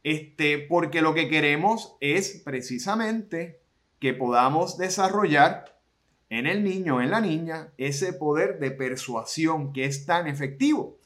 Este, 0.02 0.58
porque 0.58 1.00
lo 1.00 1.14
que 1.14 1.30
queremos 1.30 1.96
es 2.00 2.42
precisamente 2.44 3.62
que 3.98 4.12
podamos 4.12 4.76
desarrollar 4.76 5.80
en 6.28 6.46
el 6.46 6.62
niño, 6.62 7.00
en 7.00 7.12
la 7.12 7.22
niña, 7.22 7.72
ese 7.78 8.12
poder 8.12 8.58
de 8.58 8.72
persuasión 8.72 9.72
que 9.72 9.86
es 9.86 10.04
tan 10.04 10.26
efectivo. 10.26 10.98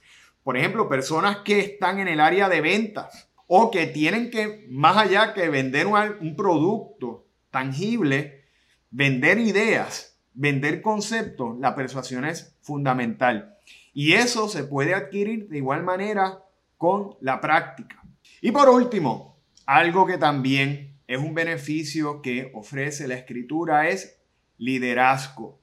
Por 0.43 0.57
ejemplo, 0.57 0.89
personas 0.89 1.39
que 1.45 1.61
están 1.61 2.01
en 2.01 2.09
el 2.09 2.19
área 2.19 2.49
de 2.49 2.63
ventas 2.63 3.31
o 3.47 3.71
que 3.71 3.87
tienen 3.87 4.29
que, 4.33 4.67
más 4.71 4.97
allá 4.97 5.35
que 5.35 5.49
vender 5.49 5.87
un 5.87 6.35
producto, 6.35 7.30
tangible, 7.51 8.45
vender 8.91 9.39
ideas, 9.39 10.19
vender 10.35 10.83
conceptos, 10.83 11.59
la 11.59 11.75
persuasión 11.75 12.25
es 12.25 12.57
fundamental. 12.61 13.59
Y 13.93 14.15
eso 14.15 14.49
se 14.49 14.65
puede 14.65 14.95
adquirir 14.95 15.49
de 15.49 15.59
igual 15.59 15.83
manera 15.83 16.45
con 16.77 17.17
la 17.21 17.41
práctica. 17.41 18.03
Y 18.41 18.53
por 18.53 18.69
último, 18.69 19.37
algo 19.67 20.07
que 20.07 20.19
también 20.19 20.99
es 21.07 21.19
un 21.19 21.35
beneficio 21.35 22.23
que 22.23 22.53
ofrece 22.55 23.09
la 23.09 23.15
escritura 23.15 23.89
es 23.89 24.21
liderazgo. 24.59 25.61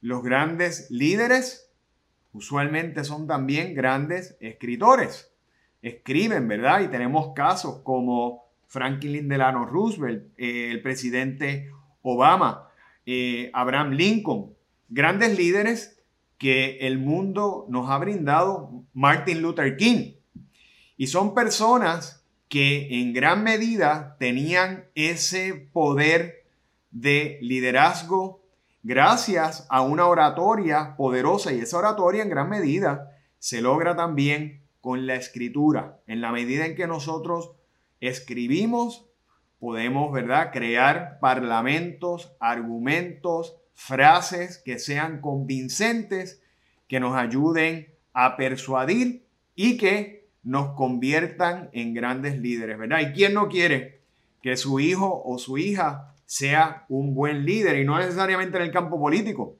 Los 0.00 0.22
grandes 0.22 0.90
líderes 0.90 1.70
usualmente 2.32 3.04
son 3.04 3.26
también 3.26 3.74
grandes 3.74 4.36
escritores. 4.40 5.32
Escriben, 5.82 6.46
¿verdad? 6.46 6.80
Y 6.82 6.88
tenemos 6.88 7.32
casos 7.34 7.80
como 7.82 8.49
Franklin 8.70 9.28
Delano 9.28 9.66
Roosevelt, 9.66 10.28
eh, 10.38 10.70
el 10.70 10.80
presidente 10.80 11.70
Obama, 12.02 12.68
eh, 13.04 13.50
Abraham 13.52 13.90
Lincoln, 13.90 14.54
grandes 14.88 15.36
líderes 15.36 16.00
que 16.38 16.78
el 16.78 16.98
mundo 16.98 17.66
nos 17.68 17.90
ha 17.90 17.98
brindado, 17.98 18.84
Martin 18.94 19.42
Luther 19.42 19.76
King. 19.76 20.12
Y 20.96 21.08
son 21.08 21.34
personas 21.34 22.24
que 22.48 23.00
en 23.00 23.12
gran 23.12 23.42
medida 23.42 24.16
tenían 24.20 24.84
ese 24.94 25.68
poder 25.72 26.44
de 26.92 27.38
liderazgo 27.42 28.40
gracias 28.84 29.66
a 29.68 29.82
una 29.82 30.06
oratoria 30.06 30.94
poderosa 30.96 31.52
y 31.52 31.58
esa 31.58 31.78
oratoria 31.78 32.22
en 32.22 32.30
gran 32.30 32.48
medida 32.48 33.16
se 33.40 33.60
logra 33.62 33.96
también 33.96 34.62
con 34.80 35.08
la 35.08 35.16
escritura. 35.16 35.98
En 36.06 36.20
la 36.20 36.30
medida 36.30 36.66
en 36.66 36.76
que 36.76 36.86
nosotros 36.86 37.50
escribimos, 38.00 39.06
podemos, 39.58 40.12
¿verdad?, 40.12 40.50
crear 40.52 41.18
parlamentos, 41.20 42.32
argumentos, 42.40 43.56
frases 43.74 44.58
que 44.58 44.78
sean 44.78 45.20
convincentes, 45.20 46.42
que 46.88 47.00
nos 47.00 47.16
ayuden 47.16 47.94
a 48.12 48.36
persuadir 48.36 49.24
y 49.54 49.76
que 49.76 50.28
nos 50.42 50.74
conviertan 50.74 51.70
en 51.72 51.94
grandes 51.94 52.38
líderes, 52.38 52.78
¿verdad? 52.78 53.00
¿Y 53.00 53.12
quién 53.12 53.34
no 53.34 53.48
quiere 53.48 54.00
que 54.42 54.56
su 54.56 54.80
hijo 54.80 55.22
o 55.24 55.38
su 55.38 55.58
hija 55.58 56.14
sea 56.24 56.86
un 56.88 57.14
buen 57.14 57.44
líder? 57.44 57.78
Y 57.78 57.84
no 57.84 57.98
necesariamente 57.98 58.56
en 58.56 58.64
el 58.64 58.72
campo 58.72 58.98
político. 58.98 59.56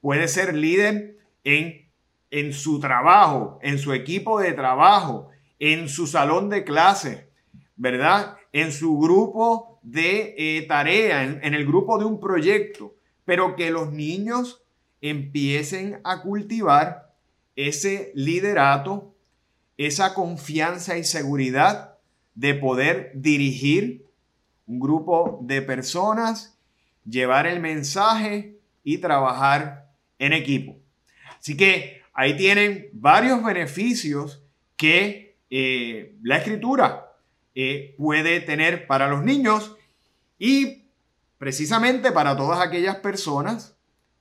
Puede 0.00 0.28
ser 0.28 0.54
líder 0.54 1.18
en, 1.44 1.88
en 2.30 2.52
su 2.52 2.80
trabajo, 2.80 3.58
en 3.62 3.78
su 3.78 3.92
equipo 3.92 4.40
de 4.40 4.52
trabajo, 4.52 5.30
en 5.58 5.88
su 5.88 6.06
salón 6.06 6.48
de 6.48 6.64
clase, 6.64 7.28
¿verdad? 7.76 8.36
En 8.52 8.72
su 8.72 8.98
grupo 8.98 9.80
de 9.82 10.34
eh, 10.36 10.62
tarea, 10.62 11.24
en, 11.24 11.54
el 11.54 11.66
grupo 11.66 11.98
de 11.98 12.04
un 12.04 12.20
proyecto, 12.20 12.94
pero 13.24 13.56
que 13.56 13.70
los 13.70 13.92
niños 13.92 14.62
empiecen 15.00 16.00
a 16.04 16.22
cultivar 16.22 17.12
ese 17.56 18.12
liderato, 18.14 19.14
esa 19.76 20.14
confianza 20.14 20.96
y 20.96 21.04
seguridad 21.04 21.98
de 22.34 22.54
poder 22.54 23.12
dirigir 23.14 24.06
un 24.66 24.78
grupo 24.78 25.40
de 25.42 25.60
personas, 25.60 26.58
llevar 27.04 27.46
el 27.46 27.60
mensaje 27.60 28.58
y 28.84 28.98
trabajar 28.98 29.90
en 30.18 30.32
equipo. 30.32 30.76
Así 31.38 31.56
que 31.56 32.02
ahí 32.12 32.36
tienen 32.36 32.88
varios 32.92 33.42
beneficios 33.42 34.42
que 34.76 35.36
eh, 35.50 36.14
la 36.22 36.38
escritura 36.38 37.11
puede 37.98 38.40
tener 38.40 38.86
para 38.86 39.08
los 39.08 39.22
niños 39.22 39.76
y 40.38 40.84
precisamente 41.38 42.12
para 42.12 42.36
todas 42.36 42.60
aquellas 42.60 42.96
personas 42.96 43.76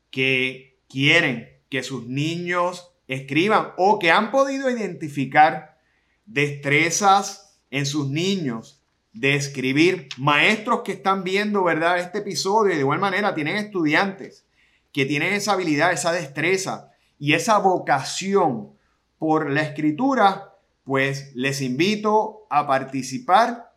que 0.10 0.80
quieren 0.90 1.50
que 1.70 1.84
sus 1.84 2.08
niños 2.08 2.92
escriban 3.08 3.74
o 3.78 4.00
que 4.00 4.12
han 4.12 4.32
podido 4.32 4.70
identificar 4.70 5.78
destrezas 6.26 7.60
en 7.70 7.86
sus 7.86 8.10
niños 8.10 8.82
de 9.14 9.36
escribir. 9.36 10.10
Maestros 10.18 10.82
que 10.82 10.94
están 10.94 11.24
viendo, 11.24 11.64
¿verdad? 11.64 12.00
Este 12.00 12.20
episodio, 12.20 12.74
de 12.74 12.80
igual 12.80 13.00
manera 13.00 13.34
tienen 13.34 13.58
estudiantes 13.58 14.46
que 14.92 15.06
tienen 15.06 15.34
esa 15.34 15.54
habilidad, 15.54 15.94
esa 15.94 16.12
destreza 16.12 16.92
y 17.18 17.34
esa 17.34 17.58
vocación 17.60 18.72
por 19.18 19.50
la 19.50 19.62
escritura, 19.62 20.51
pues 20.92 21.32
les 21.36 21.62
invito 21.62 22.48
a 22.50 22.68
participar 22.68 23.72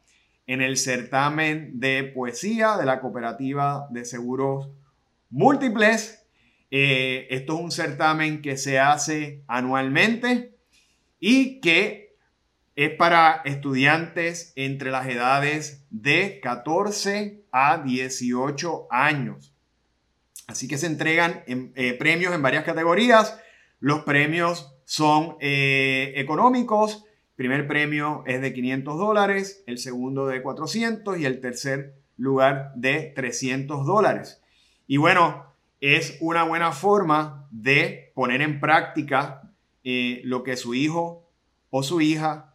en 0.49 0.61
el 0.61 0.77
certamen 0.77 1.79
de 1.79 2.03
poesía 2.03 2.77
de 2.77 2.87
la 2.87 3.01
Cooperativa 3.01 3.87
de 3.91 4.05
Seguros 4.05 4.69
Múltiples. 5.31 6.27
Eh, 6.73 7.29
esto 7.31 7.55
es 7.55 7.61
un 7.61 7.71
certamen 7.71 8.43
que 8.43 8.57
se 8.57 8.81
hace 8.81 9.45
anualmente 9.47 10.57
y 11.21 11.61
que 11.61 12.17
es 12.75 12.91
para 12.97 13.43
estudiantes 13.45 14.53
entre 14.57 14.91
las 14.91 15.07
edades 15.07 15.85
de 15.91 16.41
14 16.43 17.45
a 17.53 17.79
18 17.79 18.89
años. 18.91 19.55
Así 20.49 20.67
que 20.67 20.79
se 20.79 20.89
entregan 20.89 21.45
eh, 21.47 21.95
premios 21.97 22.35
en 22.35 22.43
varias 22.43 22.65
categorías. 22.65 23.39
Los 23.79 24.03
premios 24.03 24.74
son 24.85 25.37
eh, 25.41 26.13
económicos. 26.17 27.05
Primer 27.37 27.67
premio 27.67 28.23
es 28.27 28.41
de 28.41 28.53
500 28.53 28.99
dólares, 28.99 29.65
el 29.67 29.79
segundo 29.79 30.27
de 30.27 30.43
400 30.43 31.19
y 31.19 31.25
el 31.25 31.41
tercer 31.41 31.95
lugar 32.17 32.73
de 32.77 33.13
300 33.15 33.87
dólares. 33.87 34.41
Y 34.87 34.99
bueno, 34.99 35.47
es 35.81 36.17
una 36.21 36.45
buena 36.45 36.73
forma 36.73 37.49
de 37.51 38.13
poner 38.15 38.41
en 38.41 38.61
práctica 38.61 39.43
eh, 39.83 40.21
lo 40.25 40.45
que 40.45 40.57
su 40.57 40.75
hijo 40.75 41.29
o 41.71 41.83
su 41.83 42.01
hija 42.01 42.51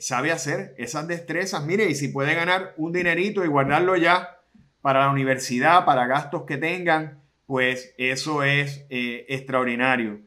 sabe 0.00 0.32
hacer, 0.32 0.74
esas 0.76 1.08
destrezas. 1.08 1.64
Mire, 1.64 1.88
y 1.88 1.94
si 1.94 2.08
puede 2.08 2.34
ganar 2.34 2.74
un 2.76 2.92
dinerito 2.92 3.42
y 3.42 3.48
guardarlo 3.48 3.96
ya 3.96 4.42
para 4.82 5.06
la 5.06 5.10
universidad, 5.10 5.86
para 5.86 6.06
gastos 6.06 6.42
que 6.42 6.58
tengan, 6.58 7.22
pues 7.46 7.94
eso 7.96 8.42
es 8.42 8.84
eh, 8.90 9.24
extraordinario. 9.28 10.20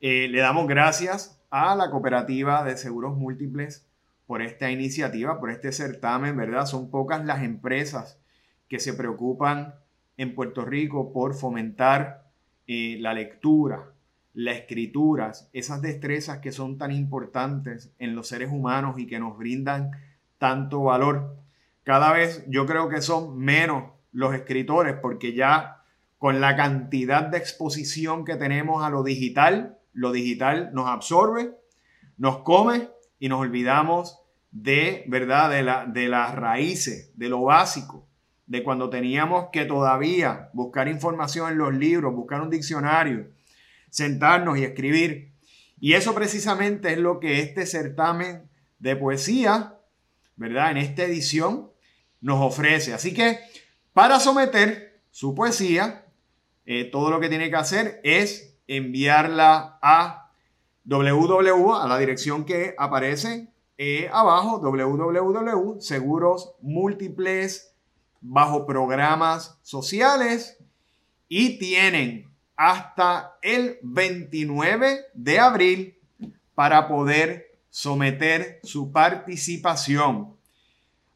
Eh, 0.00 0.28
le 0.28 0.40
damos 0.40 0.66
gracias 0.66 1.38
a 1.50 1.76
la 1.76 1.90
cooperativa 1.90 2.64
de 2.64 2.78
seguros 2.78 3.18
múltiples 3.18 3.86
por 4.26 4.40
esta 4.40 4.70
iniciativa, 4.70 5.38
por 5.38 5.50
este 5.50 5.72
certamen, 5.72 6.36
¿verdad? 6.38 6.64
Son 6.64 6.90
pocas 6.90 7.22
las 7.26 7.42
empresas 7.42 8.18
que 8.68 8.78
se 8.78 8.94
preocupan 8.94 9.74
en 10.16 10.34
Puerto 10.34 10.64
Rico 10.64 11.12
por 11.12 11.34
fomentar 11.34 12.30
eh, 12.66 12.96
la 13.00 13.12
lectura, 13.12 13.90
la 14.32 14.52
escritura, 14.52 15.32
esas 15.52 15.82
destrezas 15.82 16.38
que 16.38 16.52
son 16.52 16.78
tan 16.78 16.92
importantes 16.92 17.92
en 17.98 18.14
los 18.14 18.28
seres 18.28 18.50
humanos 18.50 18.98
y 18.98 19.06
que 19.06 19.18
nos 19.18 19.36
brindan 19.36 19.90
tanto 20.38 20.84
valor. 20.84 21.36
Cada 21.84 22.12
vez 22.12 22.44
yo 22.48 22.64
creo 22.64 22.88
que 22.88 23.02
son 23.02 23.36
menos 23.38 23.90
los 24.12 24.32
escritores 24.34 24.94
porque 25.02 25.34
ya 25.34 25.82
con 26.16 26.40
la 26.40 26.56
cantidad 26.56 27.24
de 27.24 27.36
exposición 27.36 28.24
que 28.24 28.36
tenemos 28.36 28.82
a 28.82 28.90
lo 28.90 29.02
digital, 29.02 29.79
lo 29.92 30.12
digital 30.12 30.70
nos 30.72 30.88
absorbe, 30.88 31.56
nos 32.16 32.38
come 32.38 32.88
y 33.18 33.28
nos 33.28 33.40
olvidamos 33.40 34.20
de, 34.50 35.04
¿verdad? 35.06 35.50
De, 35.50 35.62
la, 35.62 35.86
de 35.86 36.08
las 36.08 36.34
raíces, 36.34 37.12
de 37.16 37.28
lo 37.28 37.42
básico, 37.42 38.06
de 38.46 38.62
cuando 38.64 38.90
teníamos 38.90 39.48
que 39.52 39.64
todavía 39.64 40.50
buscar 40.52 40.88
información 40.88 41.52
en 41.52 41.58
los 41.58 41.74
libros, 41.74 42.14
buscar 42.14 42.40
un 42.40 42.50
diccionario, 42.50 43.28
sentarnos 43.90 44.58
y 44.58 44.64
escribir. 44.64 45.32
Y 45.78 45.94
eso 45.94 46.14
precisamente 46.14 46.92
es 46.92 46.98
lo 46.98 47.20
que 47.20 47.40
este 47.40 47.64
certamen 47.66 48.48
de 48.78 48.96
poesía, 48.96 49.78
¿verdad? 50.36 50.72
En 50.72 50.78
esta 50.78 51.04
edición 51.04 51.70
nos 52.20 52.40
ofrece. 52.40 52.92
Así 52.92 53.14
que 53.14 53.38
para 53.92 54.20
someter 54.20 55.00
su 55.10 55.34
poesía, 55.34 56.06
eh, 56.66 56.84
todo 56.84 57.10
lo 57.10 57.20
que 57.20 57.28
tiene 57.28 57.50
que 57.50 57.56
hacer 57.56 58.00
es 58.04 58.49
enviarla 58.70 59.78
a 59.82 60.30
www, 60.84 61.74
a 61.74 61.88
la 61.88 61.98
dirección 61.98 62.44
que 62.44 62.74
aparece 62.78 63.48
eh, 63.76 64.08
abajo, 64.12 64.60
www, 64.60 65.80
seguros 65.80 66.54
múltiples 66.60 67.74
bajo 68.20 68.66
programas 68.66 69.58
sociales 69.62 70.56
y 71.28 71.58
tienen 71.58 72.30
hasta 72.54 73.38
el 73.42 73.78
29 73.82 75.00
de 75.14 75.38
abril 75.40 75.98
para 76.54 76.86
poder 76.86 77.58
someter 77.70 78.60
su 78.62 78.92
participación. 78.92 80.36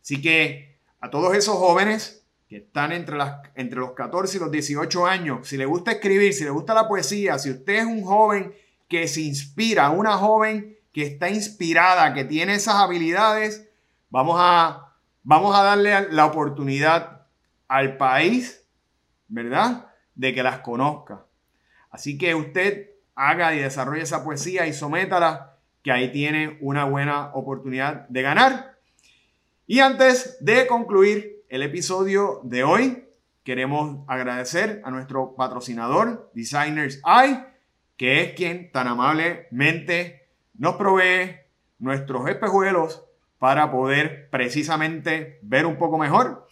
Así 0.02 0.20
que 0.20 0.76
a 1.00 1.08
todos 1.08 1.36
esos 1.36 1.56
jóvenes 1.56 2.23
están 2.56 2.92
entre, 2.92 3.16
las, 3.16 3.40
entre 3.54 3.78
los 3.78 3.92
14 3.92 4.36
y 4.36 4.40
los 4.40 4.50
18 4.50 5.06
años, 5.06 5.48
si 5.48 5.56
le 5.56 5.66
gusta 5.66 5.92
escribir, 5.92 6.32
si 6.32 6.44
le 6.44 6.50
gusta 6.50 6.74
la 6.74 6.88
poesía, 6.88 7.38
si 7.38 7.50
usted 7.50 7.80
es 7.80 7.84
un 7.84 8.02
joven 8.02 8.54
que 8.88 9.08
se 9.08 9.22
inspira, 9.22 9.90
una 9.90 10.16
joven 10.16 10.78
que 10.92 11.02
está 11.02 11.28
inspirada, 11.28 12.14
que 12.14 12.24
tiene 12.24 12.54
esas 12.54 12.76
habilidades, 12.76 13.68
vamos 14.10 14.36
a, 14.38 14.94
vamos 15.22 15.56
a 15.56 15.62
darle 15.62 16.12
la 16.12 16.26
oportunidad 16.26 17.26
al 17.66 17.96
país, 17.96 18.64
¿verdad? 19.26 19.88
De 20.14 20.32
que 20.32 20.42
las 20.42 20.60
conozca. 20.60 21.24
Así 21.90 22.16
que 22.16 22.34
usted 22.34 22.90
haga 23.14 23.54
y 23.54 23.58
desarrolle 23.58 24.02
esa 24.02 24.22
poesía 24.22 24.66
y 24.66 24.72
sométala, 24.72 25.56
que 25.82 25.92
ahí 25.92 26.12
tiene 26.12 26.58
una 26.60 26.84
buena 26.84 27.34
oportunidad 27.34 28.08
de 28.08 28.22
ganar. 28.22 28.78
Y 29.66 29.80
antes 29.80 30.38
de 30.40 30.66
concluir, 30.66 31.43
el 31.54 31.62
episodio 31.62 32.40
de 32.42 32.64
hoy. 32.64 33.04
Queremos 33.44 34.00
agradecer 34.08 34.82
a 34.84 34.90
nuestro 34.90 35.36
patrocinador, 35.36 36.28
Designers 36.34 37.00
Eye, 37.06 37.44
que 37.96 38.22
es 38.22 38.32
quien 38.32 38.72
tan 38.72 38.88
amablemente 38.88 40.26
nos 40.54 40.74
provee 40.74 41.36
nuestros 41.78 42.28
espejuelos 42.28 43.04
para 43.38 43.70
poder 43.70 44.28
precisamente 44.30 45.38
ver 45.42 45.64
un 45.64 45.78
poco 45.78 45.96
mejor 45.96 46.48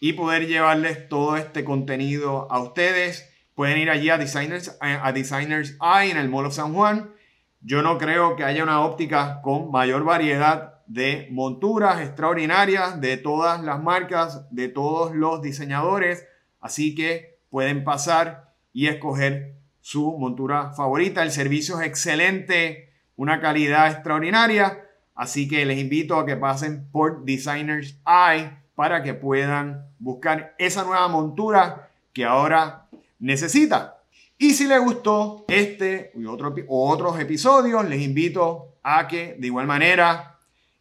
y 0.00 0.14
poder 0.14 0.48
llevarles 0.48 1.08
todo 1.08 1.36
este 1.36 1.62
contenido 1.62 2.50
a 2.50 2.58
ustedes. 2.58 3.32
Pueden 3.54 3.78
ir 3.78 3.88
allí 3.88 4.10
a 4.10 4.18
Designers, 4.18 4.76
a 4.80 5.12
Designers 5.12 5.76
Eye 5.80 6.10
en 6.10 6.16
el 6.16 6.28
Mall 6.28 6.46
of 6.46 6.54
San 6.54 6.74
Juan. 6.74 7.14
Yo 7.60 7.82
no 7.82 7.98
creo 7.98 8.34
que 8.34 8.42
haya 8.42 8.64
una 8.64 8.80
óptica 8.80 9.42
con 9.42 9.70
mayor 9.70 10.02
variedad 10.02 10.79
de 10.90 11.28
monturas 11.30 12.00
extraordinarias 12.00 13.00
de 13.00 13.16
todas 13.16 13.62
las 13.62 13.80
marcas, 13.80 14.44
de 14.50 14.66
todos 14.66 15.14
los 15.14 15.40
diseñadores. 15.40 16.26
Así 16.60 16.96
que 16.96 17.38
pueden 17.48 17.84
pasar 17.84 18.52
y 18.72 18.88
escoger 18.88 19.54
su 19.80 20.18
montura 20.18 20.72
favorita. 20.72 21.22
El 21.22 21.30
servicio 21.30 21.80
es 21.80 21.86
excelente, 21.86 22.92
una 23.14 23.40
calidad 23.40 23.92
extraordinaria. 23.92 24.84
Así 25.14 25.46
que 25.46 25.64
les 25.64 25.78
invito 25.78 26.16
a 26.16 26.26
que 26.26 26.34
pasen 26.34 26.90
por 26.90 27.24
Designers 27.24 27.96
Eye 28.04 28.50
para 28.74 29.04
que 29.04 29.14
puedan 29.14 29.86
buscar 30.00 30.56
esa 30.58 30.82
nueva 30.82 31.06
montura 31.06 31.88
que 32.12 32.24
ahora 32.24 32.88
necesita. 33.20 34.02
Y 34.38 34.54
si 34.54 34.66
les 34.66 34.80
gustó 34.80 35.44
este 35.46 36.10
y 36.16 36.26
otro, 36.26 36.52
otros 36.66 37.20
episodios, 37.20 37.88
les 37.88 38.02
invito 38.02 38.78
a 38.82 39.06
que 39.06 39.36
de 39.38 39.46
igual 39.46 39.68
manera 39.68 40.30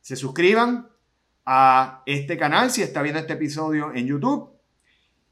se 0.01 0.15
suscriban 0.15 0.89
a 1.45 2.03
este 2.05 2.38
canal 2.38 2.71
si 2.71 2.81
está 2.81 3.01
viendo 3.01 3.19
este 3.19 3.33
episodio 3.33 3.91
en 3.93 4.05
YouTube 4.07 4.59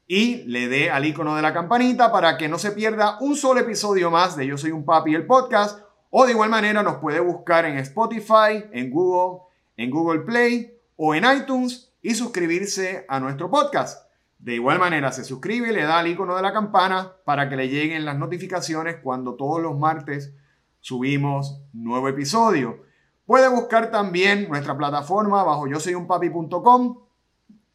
y 0.08 0.42
le 0.44 0.68
dé 0.68 0.90
al 0.90 1.04
icono 1.04 1.36
de 1.36 1.42
la 1.42 1.52
campanita 1.52 2.10
para 2.10 2.38
que 2.38 2.48
no 2.48 2.58
se 2.58 2.72
pierda 2.72 3.18
un 3.20 3.36
solo 3.36 3.60
episodio 3.60 4.10
más 4.10 4.36
de 4.36 4.46
Yo 4.46 4.56
Soy 4.56 4.70
un 4.70 4.86
Papi, 4.86 5.14
el 5.14 5.26
podcast. 5.26 5.80
O 6.10 6.24
de 6.24 6.32
igual 6.32 6.48
manera 6.48 6.82
nos 6.82 6.96
puede 6.96 7.20
buscar 7.20 7.66
en 7.66 7.76
Spotify, 7.76 8.64
en 8.72 8.90
Google, 8.90 9.42
en 9.76 9.90
Google 9.90 10.20
Play 10.20 10.74
o 10.96 11.14
en 11.14 11.24
iTunes 11.24 11.92
y 12.00 12.14
suscribirse 12.14 13.04
a 13.06 13.20
nuestro 13.20 13.50
podcast. 13.50 14.08
De 14.38 14.54
igual 14.54 14.78
manera 14.78 15.12
se 15.12 15.24
suscribe 15.24 15.68
y 15.68 15.74
le 15.74 15.82
da 15.82 15.98
al 15.98 16.06
icono 16.06 16.36
de 16.36 16.42
la 16.42 16.54
campana 16.54 17.12
para 17.26 17.50
que 17.50 17.56
le 17.56 17.68
lleguen 17.68 18.06
las 18.06 18.16
notificaciones 18.16 18.96
cuando 19.02 19.34
todos 19.34 19.60
los 19.60 19.78
martes 19.78 20.32
subimos 20.80 21.60
nuevo 21.74 22.08
episodio. 22.08 22.82
Puede 23.28 23.46
buscar 23.50 23.90
también 23.90 24.48
nuestra 24.48 24.74
plataforma 24.74 25.44
bajo 25.44 25.68
yo 25.68 25.78
soy 25.78 25.92
un 25.92 26.06
papi.com 26.06 27.00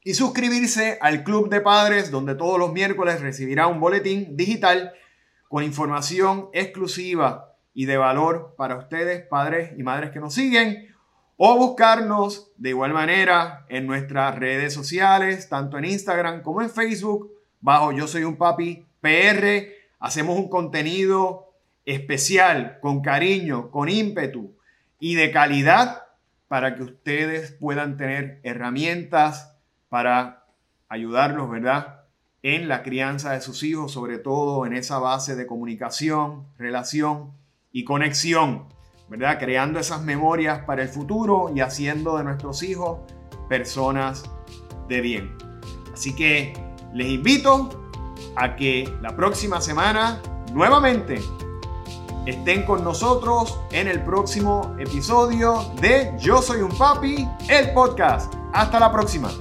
y 0.03 0.15
suscribirse 0.15 0.97
al 0.99 1.23
Club 1.23 1.47
de 1.47 1.61
Padres 1.61 2.09
donde 2.09 2.33
todos 2.33 2.57
los 2.57 2.73
miércoles 2.73 3.21
recibirá 3.21 3.67
un 3.67 3.79
boletín 3.79 4.35
digital 4.35 4.93
con 5.47 5.63
información 5.63 6.49
exclusiva 6.53 7.53
y 7.75 7.85
de 7.85 7.97
valor 7.97 8.55
para 8.57 8.77
ustedes, 8.77 9.27
padres 9.27 9.77
y 9.77 9.83
madres 9.83 10.09
que 10.09 10.19
nos 10.19 10.33
siguen, 10.33 10.91
o 11.37 11.55
buscarnos 11.55 12.51
de 12.57 12.69
igual 12.69 12.91
manera 12.91 13.67
en 13.69 13.85
nuestras 13.85 14.35
redes 14.35 14.73
sociales, 14.73 15.49
tanto 15.49 15.77
en 15.77 15.85
Instagram 15.85 16.41
como 16.41 16.63
en 16.63 16.71
Facebook, 16.71 17.31
bajo 17.61 17.91
Yo 17.91 18.07
Soy 18.07 18.23
un 18.23 18.37
Papi 18.37 18.87
PR. 19.01 19.67
Hacemos 19.99 20.35
un 20.35 20.49
contenido 20.49 21.53
especial, 21.85 22.79
con 22.81 23.03
cariño, 23.03 23.69
con 23.69 23.87
ímpetu, 23.87 24.55
y 25.03 25.15
de 25.15 25.31
calidad 25.31 26.03
para 26.47 26.75
que 26.75 26.83
ustedes 26.83 27.51
puedan 27.51 27.97
tener 27.97 28.39
herramientas 28.43 29.53
para 29.89 30.45
ayudarlos, 30.87 31.49
¿verdad? 31.49 32.05
En 32.41 32.69
la 32.69 32.83
crianza 32.83 33.33
de 33.33 33.41
sus 33.41 33.63
hijos, 33.63 33.91
sobre 33.91 34.17
todo 34.17 34.65
en 34.65 34.71
esa 34.71 34.99
base 34.99 35.35
de 35.35 35.45
comunicación, 35.45 36.47
relación 36.57 37.33
y 37.73 37.83
conexión, 37.83 38.69
¿verdad? 39.09 39.39
Creando 39.39 39.77
esas 39.77 40.01
memorias 40.03 40.59
para 40.59 40.83
el 40.83 40.87
futuro 40.87 41.51
y 41.53 41.59
haciendo 41.59 42.17
de 42.17 42.23
nuestros 42.23 42.63
hijos 42.63 42.99
personas 43.49 44.23
de 44.87 45.01
bien. 45.01 45.35
Así 45.93 46.15
que 46.15 46.53
les 46.93 47.07
invito 47.09 47.91
a 48.37 48.55
que 48.55 48.89
la 49.01 49.17
próxima 49.17 49.59
semana 49.59 50.21
nuevamente 50.53 51.19
estén 52.25 52.63
con 52.63 52.83
nosotros 52.83 53.59
en 53.71 53.87
el 53.87 54.03
próximo 54.03 54.75
episodio 54.79 55.71
de 55.81 56.13
Yo 56.17 56.41
Soy 56.41 56.61
un 56.61 56.75
Papi, 56.77 57.27
el 57.49 57.73
podcast. 57.73 58.33
Hasta 58.53 58.79
la 58.79 58.91
próxima. 58.91 59.31